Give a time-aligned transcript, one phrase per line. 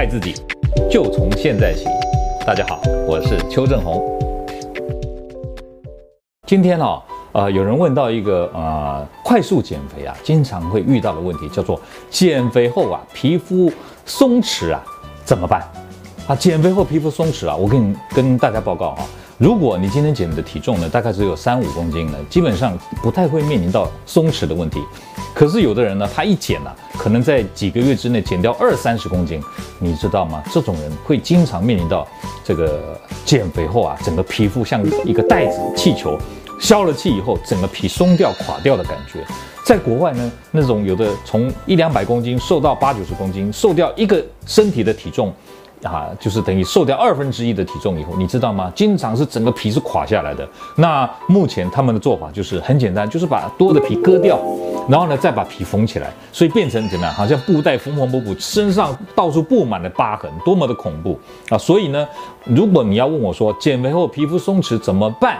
[0.00, 0.32] 爱自己，
[0.90, 1.84] 就从现在起。
[2.46, 4.02] 大家好，我是邱正红。
[6.46, 6.86] 今天呢，
[7.32, 11.78] 呃，有人问到一个呃，快速减肥啊，经常会遇到的问题，叫做
[12.08, 13.70] 减肥后啊，皮肤
[14.06, 14.82] 松弛啊，
[15.22, 15.70] 怎么办？
[16.26, 19.04] 啊，减肥后皮肤松弛啊，我跟你跟大家报告、啊。
[19.40, 24.82] 如果你今天减的体重呢，大概只有三五公斤呢，基本上不太会面临到松弛的问题。
[25.34, 29.42] 可是有的人呢，他一减呢，可能在几个月之内减掉二三十公斤，
[29.78, 30.42] 你知道吗？
[30.52, 32.06] 这种人会经常面临到
[32.44, 36.18] 这个减肥后啊，整个皮肤像一个袋子气球，
[36.60, 39.24] 消了气以后，整个皮松掉垮掉的感觉。
[39.64, 45.32] 在国外呢，那种有的从一两百公斤瘦到八九十公斤，瘦掉一个身体的体重。
[45.82, 48.70] 啊，就是等于瘦掉二分之一的体重以后，你知道吗？
[48.74, 50.46] 经常是整个皮是垮下来的。
[50.76, 54.38] 那目前他们的做法就是很简单，就是把多的皮割掉，
[54.88, 57.14] 然后呢再把皮缝起来，所以变成怎么样？
[57.14, 61.56] 好像布袋缝缝补补，身上到处布满了疤痕，多么的恐怖啊！
[61.56, 62.06] 所以呢，
[62.44, 65.38] 如果你要问我说减肥后皮肤松弛怎么办？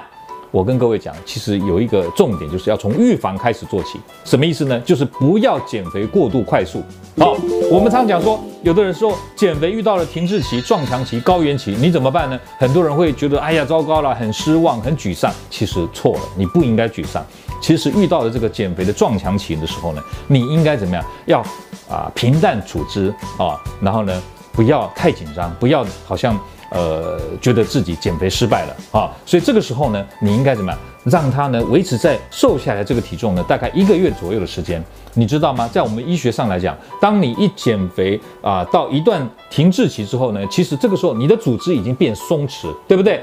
[0.51, 4.01] 我跟各位讲，其实有一个重点，就是要从预防开始做起。
[4.25, 4.81] 什么意思呢？
[4.81, 6.83] 就是不要减肥过度快速。
[7.17, 7.37] 好，
[7.70, 12.39] 我们常讲说，有的人说减肥遇到了停滞期、撞墙期、高原期，你怎么办呢？
[12.59, 15.33] 很多人会觉得，哎呀，糟糕了，很失望、很沮丧。
[15.48, 17.25] 其实错了，你不应该沮丧。
[17.62, 21.05] 其实遇到了这个减肥的撞墙期的时候呢，你应该怎么样？
[21.27, 21.41] 要
[21.89, 26.37] 啊平淡处之啊，然后呢，不要太紧张，不要好像。
[26.70, 30.80] 呃，觉得自己减肥失败了啊，所以这个时候呢，你应该怎么样？
[31.04, 35.66] 让它呢维持在瘦下来这个体重呢，大概一个月左右的时间，你知道吗？
[35.72, 43.22] 在我们医学上来讲，当你一减肥啊，到一段停滞期之后呢，其实这个时候你的组织已经变松弛，对不对？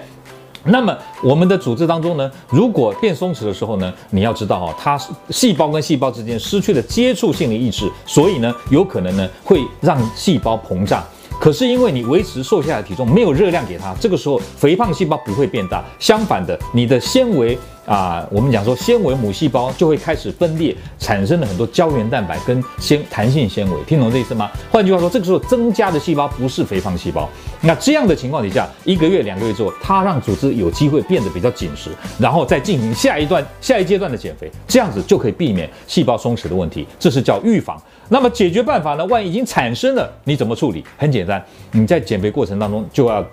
[0.63, 11.01] 那么我们的组织当中呢，如果变松弛的时候呢，你要知道哈，它细胞跟细胞之间失去了接触性的抑制，所以呢，有可能呢会让细胞膨胀。
[11.39, 17.57] 可是因为你维持瘦下来的体重，没有热量给它，这个时候肥胖细胞不会变大，相反的，你的纤维。
[17.87, 24.51] 啊，我们讲说纤维母细胞就会开始分裂，产生了很多胶原蛋白跟纤弹性纤维，听懂这意思吗？
[24.69, 27.29] 换句话说，这个时候增加的细胞不是肥胖细胞。
[27.61, 31.89] 那这样的情况底下，一个月、两个月之后，它让组织有机会变得比较紧实，
[32.19, 36.85] 然后再进行下一段、下一阶段的减肥，这样子就可以避免细胞松弛的问题。
[36.99, 37.81] 这是叫预防。
[38.09, 39.05] 那么解决办法呢？
[39.05, 40.83] 万一已经产生了，你怎么处理？
[40.97, 43.25] 很简单，你在减肥过程当中就要。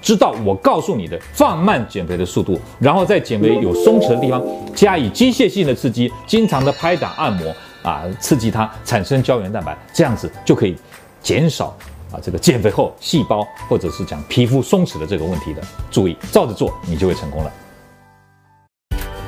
[0.00, 4.42] 知道我告诉你的，放慢减肥的速度，然后在减肥有松弛的地方
[4.74, 10.76] 加以机械性的刺激，经常的拍打按摩啊，刺激它产生胶原蛋白，这样子就可以
[11.20, 11.76] 减少
[12.10, 15.62] 啊这个减肥后细胞或者是讲皮肤松弛的这个问题的。
[15.90, 17.52] 注意，照着做，你就会成功了。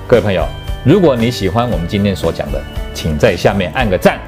[0.06, 0.44] 各位朋友，
[0.84, 2.62] 如果你喜欢我们今天所讲的，
[2.94, 4.20] 请在下面按个赞。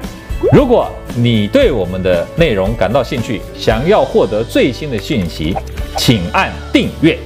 [0.51, 5.55] 如果你对我们的内容感到兴趣，想要获得最新的讯息。
[5.97, 7.17] 请按订阅，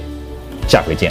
[0.66, 1.10] 下回见。